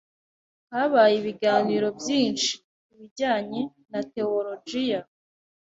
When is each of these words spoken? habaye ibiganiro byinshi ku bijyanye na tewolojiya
habaye 0.71 1.15
ibiganiro 1.21 1.87
byinshi 1.99 2.51
ku 2.85 2.91
bijyanye 2.99 3.61
na 3.91 4.01
tewolojiya 4.13 4.99